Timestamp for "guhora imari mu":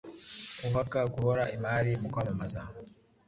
1.13-2.07